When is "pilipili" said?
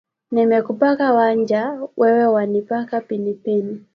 3.01-3.85